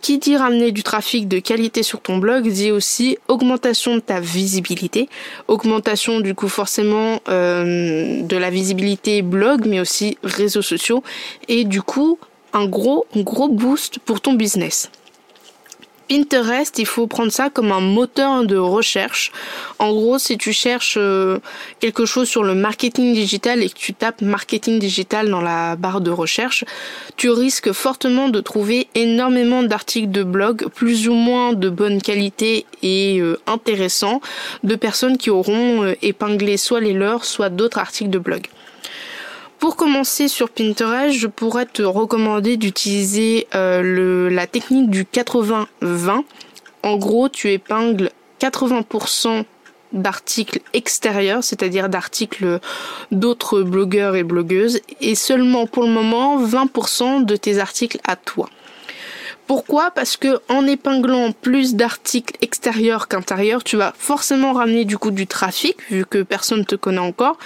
Qui 0.00 0.18
dit 0.18 0.36
ramener 0.36 0.70
du 0.70 0.82
trafic 0.82 1.28
de 1.28 1.38
qualité 1.38 1.82
sur 1.82 2.00
ton 2.00 2.18
blog 2.18 2.46
dit 2.46 2.70
aussi 2.70 3.18
augmentation 3.28 3.94
de 3.94 4.00
ta 4.00 4.20
visibilité, 4.20 5.08
augmentation 5.48 6.20
du 6.20 6.34
coup 6.34 6.48
forcément 6.48 7.20
euh, 7.28 8.22
de 8.22 8.36
la 8.36 8.50
visibilité 8.50 9.22
blog 9.22 9.66
mais 9.66 9.80
aussi 9.80 10.18
réseaux 10.22 10.62
sociaux 10.62 11.02
et 11.48 11.64
du 11.64 11.82
coup 11.82 12.18
un 12.54 12.66
gros, 12.66 13.06
gros 13.16 13.48
boost 13.48 13.98
pour 13.98 14.20
ton 14.20 14.32
business. 14.32 14.90
Pinterest, 16.08 16.78
il 16.78 16.86
faut 16.86 17.06
prendre 17.06 17.32
ça 17.32 17.48
comme 17.48 17.72
un 17.72 17.80
moteur 17.80 18.44
de 18.44 18.56
recherche. 18.56 19.32
En 19.78 19.92
gros, 19.92 20.18
si 20.18 20.36
tu 20.36 20.52
cherches 20.52 20.96
euh, 20.98 21.38
quelque 21.80 22.04
chose 22.04 22.28
sur 22.28 22.44
le 22.44 22.54
marketing 22.54 23.14
digital 23.14 23.62
et 23.62 23.70
que 23.70 23.78
tu 23.78 23.94
tapes 23.94 24.20
marketing 24.20 24.78
digital 24.78 25.30
dans 25.30 25.40
la 25.40 25.76
barre 25.76 26.02
de 26.02 26.10
recherche, 26.10 26.64
tu 27.16 27.30
risques 27.30 27.72
fortement 27.72 28.28
de 28.28 28.40
trouver 28.40 28.88
énormément 28.94 29.62
d'articles 29.62 30.10
de 30.10 30.22
blog 30.22 30.66
plus 30.74 31.08
ou 31.08 31.14
moins 31.14 31.54
de 31.54 31.70
bonne 31.70 32.02
qualité 32.02 32.66
et 32.82 33.18
euh, 33.20 33.40
intéressants 33.46 34.20
de 34.62 34.74
personnes 34.74 35.16
qui 35.16 35.30
auront 35.30 35.84
euh, 35.84 35.94
épinglé 36.02 36.58
soit 36.58 36.80
les 36.80 36.92
leurs, 36.92 37.24
soit 37.24 37.48
d'autres 37.48 37.78
articles 37.78 38.10
de 38.10 38.18
blog. 38.18 38.42
Pour 39.58 39.76
commencer 39.76 40.28
sur 40.28 40.50
Pinterest, 40.50 41.16
je 41.16 41.26
pourrais 41.26 41.66
te 41.66 41.82
recommander 41.82 42.56
d'utiliser 42.56 43.46
euh, 43.54 44.28
la 44.30 44.46
technique 44.46 44.90
du 44.90 45.04
80-20. 45.04 46.24
En 46.82 46.96
gros, 46.96 47.28
tu 47.28 47.50
épingles 47.50 48.10
80% 48.40 49.44
d'articles 49.94 50.60
extérieurs, 50.72 51.42
c'est-à-dire 51.42 51.88
d'articles 51.88 52.60
d'autres 53.12 53.62
blogueurs 53.62 54.16
et 54.16 54.24
blogueuses, 54.24 54.80
et 55.00 55.14
seulement 55.14 55.66
pour 55.66 55.84
le 55.84 55.90
moment 55.90 56.42
20% 56.44 57.24
de 57.24 57.36
tes 57.36 57.58
articles 57.58 58.00
à 58.06 58.16
toi. 58.16 58.50
Pourquoi? 59.46 59.90
Parce 59.90 60.16
que 60.16 60.40
en 60.48 60.66
épinglant 60.66 61.32
plus 61.32 61.74
d'articles 61.74 62.34
extérieurs 62.40 63.08
qu'intérieurs, 63.08 63.62
tu 63.62 63.76
vas 63.76 63.92
forcément 63.98 64.54
ramener 64.54 64.86
du 64.86 64.96
coup 64.96 65.10
du 65.10 65.26
trafic 65.26 65.76
vu 65.90 66.06
que 66.06 66.22
personne 66.22 66.64
te 66.64 66.76
connaît 66.76 66.98
encore. 66.98 67.36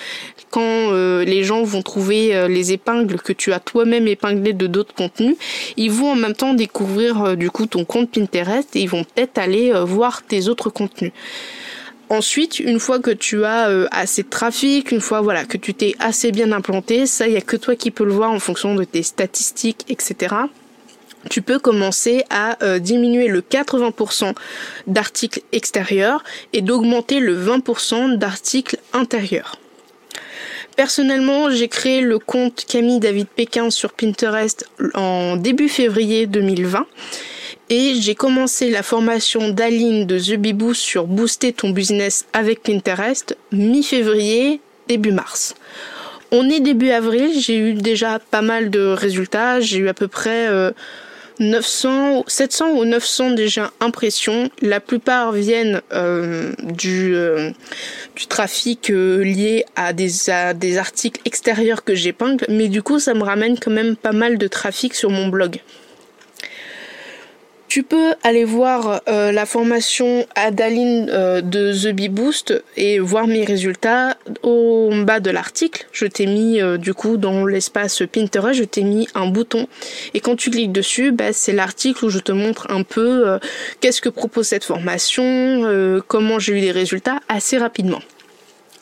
Quand 0.51 0.63
euh, 0.63 1.25
les 1.25 1.43
gens 1.43 1.65
vont 1.65 1.83
trouver 1.83 2.37
euh, 2.37 2.47
les 2.47 2.73
épingles 2.73 3.21
que 3.21 3.33
tu 3.33 3.53
as 3.53 3.59
toi-même 3.59 4.07
épinglées 4.07 4.53
de 4.53 4.69
d'autres 4.69 4.95
contenus, 4.95 5.35
ils 5.77 5.91
vont 5.91 6.13
en 6.13 6.15
même 6.15 6.35
temps 6.35 6.55
découvrir 6.55 7.23
euh, 7.23 7.35
du 7.35 7.51
coup 7.51 7.67
ton 7.67 7.85
compte 7.85 8.13
Pinterest 8.13 8.77
et 8.77 8.81
ils 8.83 8.89
vont 8.89 9.03
peut-être 9.03 9.37
aller 9.39 9.73
voir 9.85 10.23
tes 10.23 10.49
autres 10.49 10.71
contenus. 10.71 11.13
Ensuite, 12.11 12.61
une 12.61 12.79
fois 12.79 13.01
que 13.01 13.11
tu 13.11 13.45
as 13.45 13.67
assez 13.91 14.23
de 14.23 14.31
trafic, 14.31 14.93
une 14.93 15.01
fois 15.01 15.21
voilà 15.21 15.45
que 15.45 15.59
tu 15.59 15.75
t'es 15.75 15.95
assez 15.99 16.31
bien 16.33 16.53
implanté, 16.53 17.07
ça 17.07 17.27
il 17.27 17.35
y 17.35 17.37
a 17.37 17.43
que 17.43 17.57
toi 17.57 17.75
qui 17.75 17.91
peux 17.91 18.05
le 18.05 18.13
voir 18.13 18.31
en 18.31 18.39
fonction 18.39 18.75
de 18.75 18.85
tes 18.85 19.03
statistiques, 19.03 19.85
etc 19.89 20.37
tu 21.31 21.43
peux 21.43 21.59
commencer 21.59 22.25
à 22.31 22.63
euh, 22.63 22.79
diminuer 22.79 23.29
le 23.29 23.41
80% 23.41 24.35
d'articles 24.87 25.41
extérieurs 25.53 26.25
et 26.53 26.63
d'augmenter 26.63 27.21
le 27.21 27.37
20% 27.37 28.17
d'articles 28.17 28.79
intérieurs. 28.93 29.57
Personnellement, 30.77 31.51
j'ai 31.51 31.67
créé 31.67 32.01
le 32.01 32.21
compte 32.21 32.65
Camille 32.65 33.01
David 33.01 33.27
Pékin 33.27 33.71
sur 33.71 33.93
Pinterest 33.93 34.65
en 34.95 35.37
début 35.37 35.69
février 35.69 36.27
2020 36.27 36.87
et 37.71 37.95
j'ai 38.01 38.15
commencé 38.15 38.71
la 38.71 38.83
formation 38.83 39.51
d'Aline 39.51 40.07
de 40.07 40.19
The 40.19 40.39
Beboo 40.39 40.75
sur 40.75 41.07
booster 41.07 41.53
ton 41.53 41.71
business 41.71 42.27
avec 42.33 42.63
Pinterest 42.63 43.37
mi-février, 43.53 44.61
début 44.87 45.13
mars. 45.13 45.55
On 46.31 46.49
est 46.49 46.61
début 46.61 46.91
avril, 46.91 47.33
j'ai 47.39 47.59
eu 47.59 47.75
déjà 47.75 48.19
pas 48.19 48.43
mal 48.43 48.71
de 48.71 48.87
résultats, 48.87 49.61
j'ai 49.61 49.79
eu 49.79 49.89
à 49.89 49.95
peu 49.95 50.09
près 50.09 50.47
900, 51.39 52.19
euh, 52.19 52.23
700 52.27 52.71
ou 52.73 52.85
900 52.85 53.31
déjà 53.33 53.71
impressions. 53.81 54.51
La 54.63 54.81
plupart 54.81 55.33
viennent 55.33 55.81
euh, 55.93 56.53
du, 56.63 57.15
euh, 57.15 57.51
du 58.17 58.27
trafic 58.27 58.89
lié 58.89 59.65
à 59.77 59.93
des, 59.93 60.31
à 60.31 60.55
des 60.55 60.79
articles 60.79 61.21
extérieurs 61.25 61.85
que 61.85 61.95
j'épingle, 61.95 62.45
mais 62.49 62.69
du 62.69 62.83
coup 62.83 62.99
ça 62.99 63.15
me 63.15 63.23
ramène 63.23 63.59
quand 63.59 63.71
même 63.71 63.97
pas 63.97 64.13
mal 64.13 64.39
de 64.39 64.49
trafic 64.49 64.95
sur 64.95 65.11
mon 65.11 65.29
blog. 65.29 65.61
Tu 67.69 67.83
peux 67.83 68.15
aller 68.23 68.45
voir 68.45 69.03
euh, 69.09 69.31
la 69.31 69.45
formation 69.45 70.27
Adaline 70.35 71.11
euh, 71.11 71.43
de 71.43 71.71
The 71.71 71.95
Bee 71.95 72.09
Boost 72.09 72.65
et 72.79 72.99
voir 72.99 73.27
mes 73.27 73.45
résultats 73.45 74.17
au 74.43 74.91
bas 75.05 75.21
de 75.21 75.31
l'article. 75.31 75.87
Je 75.93 76.07
t'ai 76.07 76.25
mis 76.25 76.63
euh, 76.63 76.79
du 76.79 76.95
coup 76.95 77.19
dans 77.19 77.45
l'espace 77.45 78.03
Pinterest, 78.11 78.59
je 78.59 78.65
t'ai 78.65 78.85
mis 78.85 79.07
un 79.15 79.27
bouton 79.27 79.67
et 80.15 80.21
quand 80.21 80.35
tu 80.35 80.51
cliques 80.51 80.73
dessus, 80.73 81.13
bah, 81.13 81.35
c'est 81.35 81.53
l'article 81.53 82.07
où 82.07 82.09
je 82.09 82.21
te 82.21 82.33
montre 82.33 82.71
un 82.71 82.85
peu 82.85 83.39
qu'est-ce 83.81 84.01
que 84.01 84.09
propose 84.09 84.47
cette 84.47 84.65
formation, 84.65 86.01
comment 86.07 86.39
j'ai 86.39 86.55
eu 86.55 86.61
des 86.61 86.73
résultats 86.73 87.21
assez 87.29 87.59
rapidement. 87.59 88.01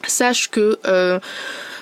Sache 0.07 0.49
que 0.49 0.78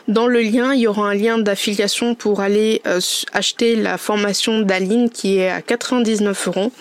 dans 0.07 0.27
le 0.27 0.41
lien, 0.41 0.75
il 0.75 0.81
y 0.81 0.87
aura 0.87 1.09
un 1.09 1.15
lien 1.15 1.39
d'affiliation 1.39 2.15
pour 2.15 2.41
aller 2.41 2.83
euh, 2.87 3.01
acheter 3.33 3.75
la 3.75 3.97
formation 3.97 4.61
d'Aline 4.61 5.09
qui 5.09 5.39
est 5.39 5.49
à 5.49 5.63
99 5.63 6.49
euros. 6.49 6.73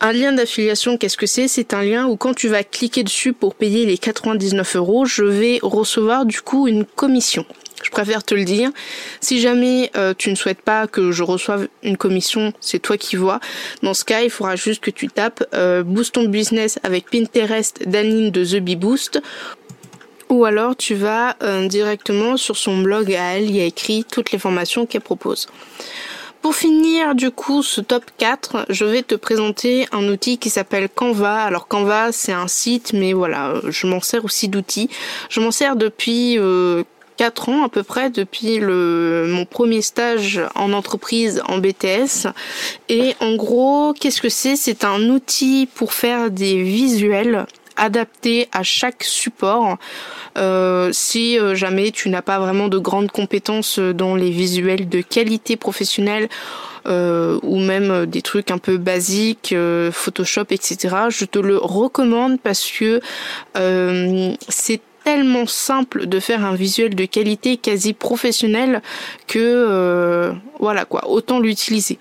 Un 0.00 0.12
lien 0.12 0.32
d'affiliation, 0.32 0.96
qu'est-ce 0.96 1.16
que 1.16 1.26
c'est? 1.26 1.48
C'est 1.48 1.74
un 1.74 1.82
lien 1.82 2.06
où 2.06 2.16
quand 2.16 2.34
tu 2.34 2.48
vas 2.48 2.62
cliquer 2.62 3.02
dessus 3.02 3.32
pour 3.32 3.56
payer 3.56 3.86
les 3.86 3.98
99 3.98 4.76
euros, 4.76 5.04
je 5.04 5.24
vais 5.24 5.58
recevoir 5.62 6.26
du 6.26 6.40
coup 6.42 6.68
une 6.68 6.84
commission. 6.84 7.44
Je 7.82 7.90
préfère 7.90 8.24
te 8.24 8.34
le 8.34 8.44
dire. 8.44 8.70
Si 9.20 9.40
jamais 9.40 9.90
euh, 9.96 10.14
tu 10.16 10.30
ne 10.30 10.36
souhaites 10.36 10.62
pas 10.62 10.86
que 10.86 11.12
je 11.12 11.22
reçoive 11.22 11.68
une 11.82 11.96
commission, 11.96 12.52
c'est 12.60 12.78
toi 12.78 12.96
qui 12.96 13.16
vois. 13.16 13.40
Dans 13.82 13.94
ce 13.94 14.04
cas, 14.04 14.22
il 14.22 14.30
faudra 14.30 14.56
juste 14.56 14.82
que 14.82 14.90
tu 14.90 15.08
tapes 15.08 15.44
euh, 15.54 15.82
Boost 15.82 16.14
ton 16.14 16.24
business 16.24 16.78
avec 16.82 17.10
Pinterest 17.10 17.86
d'Aline 17.86 18.30
de 18.30 18.44
The 18.44 18.62
Bee 18.62 18.76
Boost 18.76 19.20
ou 20.34 20.44
alors 20.44 20.74
tu 20.76 20.94
vas 20.94 21.36
euh, 21.42 21.68
directement 21.68 22.36
sur 22.36 22.56
son 22.56 22.82
blog 22.82 23.12
à 23.14 23.36
elle, 23.36 23.44
il 23.44 23.56
y 23.56 23.60
a 23.60 23.64
écrit 23.64 24.04
toutes 24.04 24.32
les 24.32 24.38
formations 24.38 24.84
qu'elle 24.84 25.00
propose. 25.00 25.46
Pour 26.42 26.56
finir 26.56 27.14
du 27.14 27.30
coup 27.30 27.62
ce 27.62 27.80
top 27.80 28.04
4, 28.18 28.66
je 28.68 28.84
vais 28.84 29.02
te 29.02 29.14
présenter 29.14 29.86
un 29.92 30.06
outil 30.08 30.36
qui 30.36 30.50
s'appelle 30.50 30.88
Canva. 30.88 31.42
Alors 31.42 31.68
Canva 31.68 32.12
c'est 32.12 32.32
un 32.32 32.48
site 32.48 32.92
mais 32.92 33.12
voilà, 33.12 33.54
je 33.68 33.86
m'en 33.86 34.00
sers 34.00 34.24
aussi 34.24 34.48
d'outil. 34.48 34.90
Je 35.30 35.40
m'en 35.40 35.52
sers 35.52 35.76
depuis 35.76 36.38
euh, 36.38 36.82
4 37.16 37.48
ans 37.48 37.64
à 37.64 37.68
peu 37.68 37.82
près 37.82 38.10
depuis 38.10 38.58
le 38.58 39.26
mon 39.28 39.46
premier 39.46 39.82
stage 39.82 40.40
en 40.56 40.72
entreprise 40.72 41.42
en 41.46 41.58
BTS 41.58 42.28
et 42.88 43.14
en 43.20 43.36
gros 43.36 43.94
qu'est-ce 43.98 44.20
que 44.20 44.28
c'est? 44.28 44.56
C'est 44.56 44.84
un 44.84 45.08
outil 45.08 45.68
pour 45.74 45.92
faire 45.92 46.30
des 46.30 46.62
visuels 46.62 47.46
adapté 47.76 48.48
à 48.52 48.62
chaque 48.62 49.02
support. 49.04 49.78
Euh, 50.36 50.90
si 50.92 51.38
euh, 51.38 51.54
jamais 51.54 51.90
tu 51.92 52.08
n'as 52.08 52.22
pas 52.22 52.38
vraiment 52.38 52.68
de 52.68 52.78
grandes 52.78 53.10
compétences 53.10 53.78
dans 53.78 54.16
les 54.16 54.30
visuels 54.30 54.88
de 54.88 55.00
qualité 55.00 55.56
professionnelle 55.56 56.28
euh, 56.86 57.38
ou 57.42 57.58
même 57.58 58.06
des 58.06 58.20
trucs 58.20 58.50
un 58.50 58.58
peu 58.58 58.76
basiques, 58.76 59.54
Photoshop, 59.92 60.46
etc. 60.50 60.96
Je 61.08 61.24
te 61.24 61.38
le 61.38 61.56
recommande 61.56 62.40
parce 62.40 62.70
que 62.70 63.00
c'est 64.48 64.80
tellement 65.04 65.46
simple 65.46 66.06
de 66.06 66.18
faire 66.18 66.44
un 66.44 66.54
visuel 66.54 66.94
de 66.94 67.04
qualité 67.04 67.58
quasi 67.58 67.92
professionnelle 67.92 68.82
que 69.26 70.32
voilà 70.58 70.84
quoi, 70.84 71.08
autant 71.08 71.40
l'utiliser. 71.40 71.98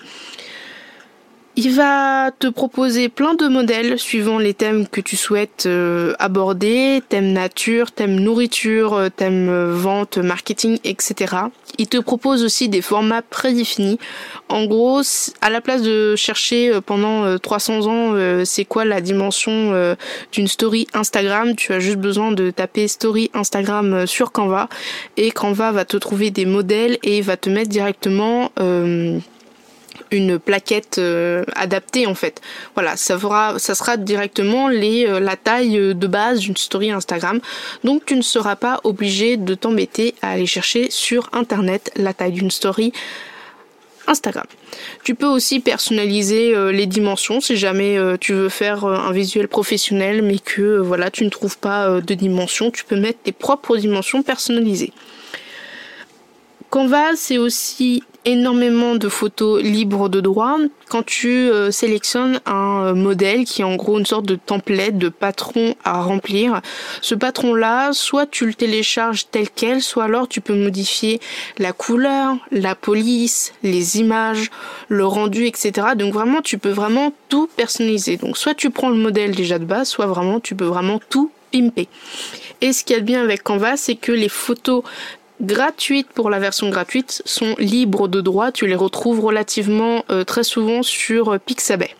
Il 1.55 1.71
va 1.75 2.31
te 2.39 2.47
proposer 2.47 3.09
plein 3.09 3.35
de 3.35 3.47
modèles 3.47 3.99
suivant 3.99 4.39
les 4.39 4.55
thèmes 4.55 4.87
que 4.87 4.99
tu 4.99 5.15
souhaites 5.15 5.67
euh, 5.67 6.15
aborder, 6.17 7.03
thème 7.09 7.31
nature, 7.31 7.91
thème 7.91 8.15
nourriture, 8.15 8.95
euh, 8.95 9.09
thème 9.09 9.49
euh, 9.49 9.71
vente, 9.71 10.17
marketing, 10.17 10.79
etc. 10.83 11.35
Il 11.77 11.87
te 11.87 11.97
propose 11.97 12.43
aussi 12.43 12.69
des 12.69 12.81
formats 12.81 13.21
prédéfinis. 13.21 13.99
En 14.49 14.65
gros, 14.65 15.01
à 15.41 15.51
la 15.51 15.61
place 15.61 15.83
de 15.83 16.15
chercher 16.15 16.79
pendant 16.83 17.37
300 17.37 17.87
ans 17.87 18.43
c'est 18.45 18.65
quoi 18.65 18.85
la 18.85 19.01
dimension 19.01 19.95
d'une 20.31 20.47
story 20.47 20.85
Instagram, 20.93 21.55
tu 21.55 21.73
as 21.73 21.79
juste 21.79 21.97
besoin 21.97 22.31
de 22.31 22.51
taper 22.51 22.87
story 22.87 23.31
Instagram 23.33 24.05
sur 24.05 24.31
Canva 24.31 24.69
et 25.17 25.31
Canva 25.31 25.71
va 25.71 25.83
te 25.85 25.97
trouver 25.97 26.29
des 26.29 26.45
modèles 26.45 26.99
et 27.01 27.21
va 27.21 27.37
te 27.37 27.49
mettre 27.49 27.69
directement 27.69 28.51
une 30.13 30.39
plaquette 30.39 30.97
euh, 30.97 31.43
adaptée 31.55 32.07
en 32.07 32.15
fait. 32.15 32.41
Voilà, 32.75 32.95
ça 32.95 33.17
fera, 33.17 33.59
ça 33.59 33.75
sera 33.75 33.97
directement 33.97 34.67
les, 34.67 35.05
euh, 35.05 35.19
la 35.19 35.35
taille 35.35 35.95
de 35.95 36.07
base 36.07 36.39
d'une 36.39 36.55
story 36.55 36.91
Instagram. 36.91 37.39
Donc 37.83 38.05
tu 38.05 38.15
ne 38.15 38.21
seras 38.21 38.55
pas 38.55 38.79
obligé 38.83 39.37
de 39.37 39.55
t'embêter 39.55 40.15
à 40.21 40.31
aller 40.31 40.45
chercher 40.45 40.89
sur 40.89 41.29
internet 41.33 41.91
la 41.95 42.13
taille 42.13 42.33
d'une 42.33 42.51
story 42.51 42.93
Instagram. 44.07 44.45
Tu 45.03 45.15
peux 45.15 45.27
aussi 45.27 45.59
personnaliser 45.59 46.53
euh, 46.53 46.71
les 46.71 46.85
dimensions 46.85 47.41
si 47.41 47.55
jamais 47.55 47.97
tu 48.19 48.33
veux 48.33 48.49
faire 48.49 48.85
un 48.85 49.11
visuel 49.11 49.47
professionnel 49.47 50.21
mais 50.21 50.39
que 50.39 50.77
voilà 50.77 51.09
tu 51.09 51.23
ne 51.25 51.29
trouves 51.29 51.57
pas 51.57 52.01
de 52.01 52.13
dimensions, 52.13 52.71
tu 52.71 52.83
peux 52.85 52.99
mettre 52.99 53.19
tes 53.23 53.31
propres 53.31 53.77
dimensions 53.77 54.23
personnalisées. 54.23 54.93
Canva, 56.73 57.15
c'est 57.15 57.37
aussi 57.37 58.01
énormément 58.25 58.95
de 58.95 59.07
photos 59.07 59.61
libres 59.61 60.09
de 60.09 60.21
droit 60.21 60.57
quand 60.89 61.05
tu 61.05 61.29
euh, 61.29 61.69
sélectionnes 61.69 62.39
un 62.47 62.85
euh, 62.85 62.93
modèle 62.95 63.45
qui 63.45 63.61
est 63.61 63.63
en 63.63 63.75
gros 63.75 63.99
une 63.99 64.07
sorte 64.07 64.25
de 64.25 64.33
template 64.33 64.97
de 64.97 65.09
patron 65.09 65.75
à 65.83 66.01
remplir. 66.01 66.63
Ce 67.01 67.13
patron 67.13 67.53
là, 67.53 67.93
soit 67.93 68.25
tu 68.25 68.47
le 68.47 68.55
télécharges 68.55 69.27
tel 69.29 69.51
quel, 69.51 69.83
soit 69.83 70.05
alors 70.05 70.27
tu 70.27 70.41
peux 70.41 70.55
modifier 70.55 71.21
la 71.59 71.73
couleur, 71.73 72.37
la 72.49 72.73
police, 72.73 73.53
les 73.61 73.99
images, 73.99 74.49
le 74.87 75.05
rendu, 75.05 75.45
etc. 75.45 75.89
Donc 75.95 76.11
vraiment 76.11 76.41
tu 76.41 76.57
peux 76.57 76.71
vraiment 76.71 77.13
tout 77.29 77.47
personnaliser. 77.55 78.17
Donc 78.17 78.35
soit 78.35 78.55
tu 78.55 78.71
prends 78.71 78.89
le 78.89 78.97
modèle 78.97 79.35
déjà 79.35 79.59
de 79.59 79.65
base, 79.65 79.89
soit 79.89 80.07
vraiment 80.07 80.39
tu 80.39 80.55
peux 80.55 80.65
vraiment 80.65 80.99
tout 81.11 81.29
pimper. 81.51 81.87
Et 82.61 82.73
ce 82.73 82.83
qu'il 82.83 82.95
y 82.95 82.97
a 82.97 83.01
de 83.01 83.05
bien 83.05 83.21
avec 83.21 83.43
Canva, 83.43 83.77
c'est 83.77 83.95
que 83.95 84.11
les 84.11 84.29
photos 84.29 84.83
gratuites 85.41 86.09
pour 86.09 86.29
la 86.29 86.39
version 86.39 86.69
gratuite 86.69 87.21
sont 87.25 87.55
libres 87.57 88.07
de 88.07 88.21
droit. 88.21 88.51
Tu 88.51 88.67
les 88.67 88.75
retrouves 88.75 89.19
relativement 89.19 90.03
euh, 90.09 90.23
très 90.23 90.43
souvent 90.43 90.83
sur 90.83 91.33
euh, 91.33 91.37
Pixabay. 91.37 91.95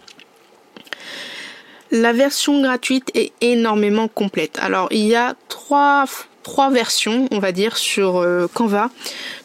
La 1.91 2.13
version 2.13 2.61
gratuite 2.61 3.11
est 3.13 3.33
énormément 3.41 4.07
complète. 4.07 4.57
Alors 4.61 4.87
il 4.91 5.05
y 5.05 5.15
a 5.15 5.35
trois, 5.47 6.05
versions, 6.71 7.27
on 7.31 7.39
va 7.39 7.51
dire, 7.51 7.77
sur 7.77 8.17
euh, 8.17 8.47
Canva. 8.51 8.89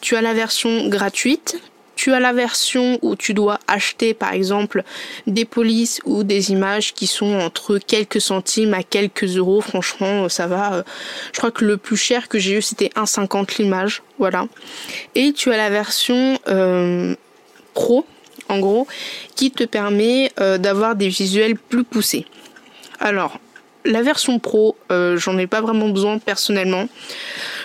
Tu 0.00 0.16
as 0.16 0.22
la 0.22 0.32
version 0.32 0.88
gratuite 0.88 1.60
tu 1.98 2.14
as 2.14 2.20
la 2.20 2.32
version 2.32 2.96
où 3.02 3.16
tu 3.16 3.34
dois 3.34 3.58
acheter 3.66 4.14
par 4.14 4.32
exemple 4.32 4.84
des 5.26 5.44
polices 5.44 6.00
ou 6.04 6.22
des 6.22 6.52
images 6.52 6.94
qui 6.94 7.08
sont 7.08 7.34
entre 7.40 7.78
quelques 7.78 8.20
centimes 8.20 8.72
à 8.72 8.84
quelques 8.84 9.36
euros. 9.36 9.60
Franchement, 9.60 10.28
ça 10.28 10.46
va. 10.46 10.74
Euh, 10.74 10.82
je 11.32 11.38
crois 11.38 11.50
que 11.50 11.64
le 11.64 11.76
plus 11.76 11.96
cher 11.96 12.28
que 12.28 12.38
j'ai 12.38 12.56
eu 12.56 12.62
c'était 12.62 12.90
1,50 12.94 13.60
l'image. 13.60 14.02
Voilà. 14.20 14.46
Et 15.16 15.32
tu 15.32 15.52
as 15.52 15.56
la 15.56 15.70
version 15.70 16.38
euh, 16.46 17.16
pro, 17.74 18.06
en 18.48 18.60
gros, 18.60 18.86
qui 19.34 19.50
te 19.50 19.64
permet 19.64 20.30
euh, 20.40 20.56
d'avoir 20.56 20.94
des 20.94 21.08
visuels 21.08 21.56
plus 21.56 21.82
poussés. 21.82 22.26
Alors, 23.00 23.40
la 23.84 24.02
version 24.02 24.38
pro, 24.38 24.76
j'en 24.90 25.38
ai 25.38 25.46
pas 25.46 25.60
vraiment 25.60 25.88
besoin 25.88 26.18
personnellement. 26.18 26.88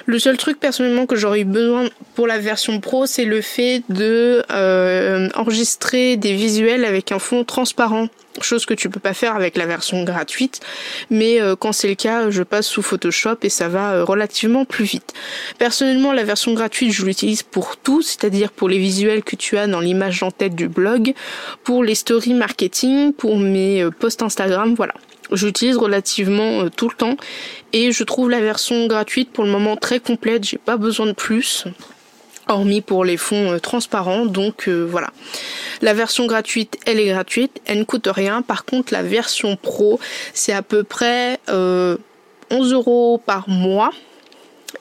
Le 0.06 0.20
seul 0.20 0.36
truc 0.36 0.60
personnellement 0.60 1.06
que 1.06 1.16
j'aurais 1.16 1.42
eu 1.42 1.46
besoin 1.46 1.90
pour 2.16 2.28
la 2.28 2.38
version 2.38 2.82
pro, 2.82 3.06
c'est 3.06 3.24
le 3.24 3.40
fait 3.40 3.84
de 3.88 4.44
euh, 4.52 5.30
enregistrer 5.36 6.18
des 6.18 6.34
visuels 6.34 6.84
avec 6.84 7.14
un 7.14 7.20
fond 7.20 7.46
transparent. 7.46 8.10
Chose 8.42 8.66
que 8.66 8.74
tu 8.74 8.90
peux 8.90 9.00
pas 9.00 9.14
faire 9.14 9.36
avec 9.36 9.56
la 9.56 9.66
version 9.66 10.04
gratuite. 10.04 10.60
Mais 11.10 11.40
euh, 11.40 11.56
quand 11.56 11.72
c'est 11.72 11.88
le 11.88 11.96
cas 11.96 12.30
je 12.32 12.44
passe 12.44 12.68
sous 12.68 12.82
Photoshop 12.82 13.38
et 13.44 13.50
ça 13.50 13.70
va 13.70 13.94
euh, 13.94 14.04
relativement 14.04 14.66
plus 14.66 14.84
vite. 14.84 15.14
Personnellement 15.58 16.12
la 16.12 16.26
version 16.26 16.54
gratuite 16.54 16.92
je 16.92 17.06
l'utilise 17.06 17.44
pour 17.44 17.78
tout 17.78 18.02
c'est-à-dire 18.02 18.52
pour 18.52 18.68
les 18.68 18.80
visuels 18.80 19.24
que 19.24 19.38
tu 19.38 19.58
as 19.58 19.68
dans 19.68 19.80
l'image 19.80 20.22
en 20.22 20.32
tête 20.32 20.56
du 20.56 20.68
blog 20.68 21.14
pour 21.64 21.82
les 21.82 21.96
stories 21.96 22.34
marketing 22.34 23.14
pour 23.14 23.38
mes 23.38 23.88
posts 24.00 24.24
Instagram 24.24 24.74
voilà 24.76 24.96
j'utilise 25.34 25.78
relativement 25.78 26.70
tout 26.70 26.90
le 26.90 26.96
temps. 26.96 27.18
Et 27.74 27.92
je 27.92 28.04
trouve 28.04 28.30
la 28.30 28.40
version 28.40 28.88
gratuite 28.88 29.32
pour 29.32 29.44
le 29.44 29.50
moment 29.50 29.76
très 29.76 30.00
complète, 30.00 30.44
j'ai 30.44 30.58
pas 30.58 30.78
besoin 30.78 31.08
de 31.08 31.14
plus 31.14 31.66
hormis 32.48 32.82
pour 32.82 33.06
les 33.06 33.18
fonds 33.18 33.54
euh, 33.54 33.60
transparents. 33.60 34.26
Donc 34.26 34.68
euh, 34.68 34.86
voilà. 34.90 35.10
La 35.82 35.94
version 35.94 36.26
gratuite 36.26 36.78
elle 36.86 37.00
est 37.00 37.08
gratuite. 37.08 37.62
Elle 37.66 37.80
ne 37.80 37.84
coûte 37.84 38.08
rien. 38.08 38.42
Par 38.42 38.66
contre 38.66 38.94
la 38.94 39.04
version 39.04 39.56
pro 39.56 40.00
c'est 40.34 40.54
à 40.54 40.62
peu 40.62 40.84
près 40.84 41.40
euh, 41.50 41.98
11 42.52 42.74
euros 42.74 43.22
par 43.24 43.50
mois. 43.50 43.92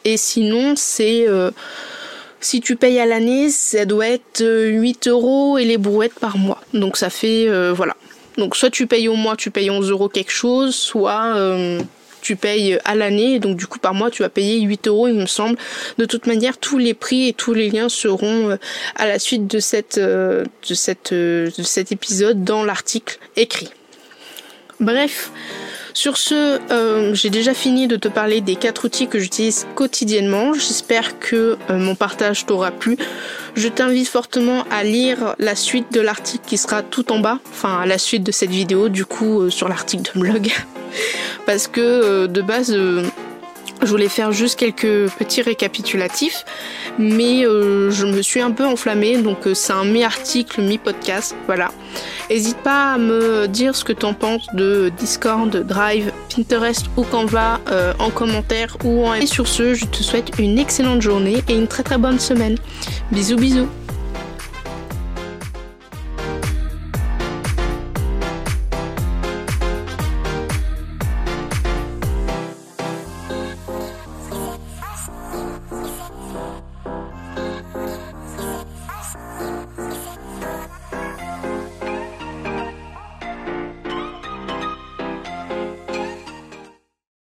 Et 0.05 0.17
sinon 0.17 0.75
c'est 0.77 1.27
euh, 1.29 1.51
si 2.41 2.61
tu 2.61 2.77
payes 2.77 2.99
à 2.99 3.07
l'année 3.07 3.51
ça 3.51 3.85
doit 3.85 4.09
être 4.09 4.43
8 4.43 5.09
euros 5.09 5.59
et 5.59 5.65
les 5.65 5.79
brouettes 5.79 6.19
par 6.19 6.39
mois. 6.39 6.61
Donc 6.75 6.97
ça 6.97 7.11
fait 7.11 7.49
voilà 7.73 7.95
donc 8.39 8.57
soit 8.57 8.71
tu 8.71 8.87
payes 8.87 9.09
au 9.09 9.15
mois 9.15 9.37
tu 9.37 9.51
payes 9.51 9.71
11 9.71 9.91
euros 9.91 10.09
quelque 10.09 10.33
chose 10.33 10.75
soit 10.75 11.35
tu 12.23 12.37
payes 12.37 12.79
à 12.85 12.95
l'année, 12.95 13.39
donc 13.41 13.57
du 13.57 13.67
coup 13.67 13.79
par 13.79 13.93
mois 13.93 14.11
tu 14.11 14.23
vas 14.23 14.31
payer 14.31 14.61
8 14.61 14.89
euros 14.89 15.09
il 15.09 15.15
me 15.15 15.27
semble. 15.27 15.59
De 15.99 16.07
toute 16.07 16.27
manière, 16.27 16.57
tous 16.57 16.79
les 16.79 16.95
prix 16.95 17.29
et 17.29 17.33
tous 17.35 17.53
les 17.53 17.69
liens 17.69 17.91
seront 17.91 18.51
euh, 18.51 18.57
à 18.97 19.07
la 19.07 19.19
suite 19.19 19.47
de, 19.47 19.59
cette, 19.59 19.99
euh, 19.99 20.45
de, 20.69 20.75
cette, 20.75 21.13
euh, 21.13 21.51
cet 21.63 21.93
épisode 21.93 22.45
dans 22.45 22.65
l'article 22.65 23.19
écrit. 23.37 23.71
Bref, 24.81 25.31
sur 25.95 26.17
ce, 26.17 26.59
euh, 26.73 27.15
j'ai 27.15 27.29
déjà 27.29 27.53
fini 27.53 27.87
de 27.87 27.97
te 27.97 28.09
parler 28.09 28.41
des 28.41 28.57
quatre 28.57 28.87
outils 28.87 29.09
que 29.09 29.19
j'utilise 29.19 29.67
quotidiennement. 29.75 30.55
J'espère 30.55 31.19
que 31.19 31.59
euh, 31.71 31.79
mon 31.79 31.95
partage 31.95 32.47
t'aura 32.47 32.71
plu. 32.71 32.97
Je 33.55 33.69
t'invite 33.69 34.09
fortement 34.09 34.65
à 34.71 34.83
lire 34.83 35.35
la 35.39 35.55
suite 35.55 35.93
de 35.93 36.01
l'article 36.01 36.45
qui 36.47 36.57
sera 36.57 36.83
tout 36.83 37.13
en 37.13 37.19
bas, 37.19 37.39
enfin 37.51 37.81
à 37.81 37.87
la 37.87 37.99
suite 37.99 38.23
de 38.23 38.33
cette 38.33 38.51
vidéo, 38.51 38.89
du 38.89 39.05
coup 39.05 39.43
euh, 39.43 39.51
sur 39.51 39.69
l'article 39.69 40.11
de 40.15 40.21
blog. 40.21 40.51
Parce 41.47 41.67
que 41.67 42.27
de 42.27 42.43
base, 42.43 42.77
je 43.83 43.89
voulais 43.89 44.09
faire 44.09 44.33
juste 44.33 44.59
quelques 44.59 45.11
petits 45.19 45.43
récapitulatifs, 45.43 46.45
mais 46.99 47.45
euh, 47.45 47.91
je 47.91 48.07
me 48.07 48.23
suis 48.23 48.41
un 48.41 48.51
peu 48.51 48.65
enflammée, 48.65 49.19
donc 49.19 49.47
euh, 49.47 49.55
c'est 49.55 49.73
un 49.73 49.85
mi-article, 49.85 50.63
mi-podcast, 50.63 51.35
voilà. 51.47 51.71
N'hésite 52.31 52.59
pas 52.59 52.95
à 52.95 52.99
me 52.99 53.47
dire 53.47 53.77
ce 53.77 53.85
que 53.85 53.93
tu 53.93 54.07
en 54.07 54.15
penses 54.15 54.47
de 54.55 54.91
Discord, 54.99 55.51
Drive, 55.67 56.13
Pinterest 56.35 56.87
ou 56.97 57.03
Canva 57.03 57.61
euh, 57.71 57.93
en 57.99 58.11
commentaire 58.11 58.77
ou 58.85 59.07
en... 59.07 59.15
Et 59.15 59.27
sur 59.27 59.49
ce, 59.49 59.75
je 59.75 59.85
te 59.85 60.03
souhaite 60.03 60.31
une 60.39 60.59
excellente 60.59 61.03
journée 61.03 61.43
et 61.49 61.55
une 61.55 61.67
très 61.67 61.83
très 61.83 61.99
bonne 61.99 62.19
semaine. 62.19 62.57
Bisous 63.11 63.37
bisous 63.37 63.69